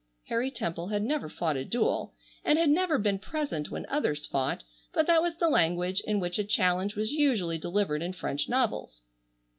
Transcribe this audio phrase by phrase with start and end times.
[0.29, 4.63] Harry Temple had never fought a duel, and had never been present when others fought,
[4.93, 9.03] but that was the language in which a challenge was usually delivered in French novels.